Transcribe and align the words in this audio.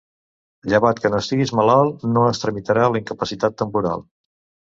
Llevat 0.71 1.01
que 1.01 1.11
no 1.15 1.19
estiguis 1.23 1.51
malalt, 1.59 2.07
no 2.15 2.25
es 2.29 2.41
tramitarà 2.45 2.87
la 2.95 3.01
incapacitat 3.03 3.59
temporal. 3.63 4.05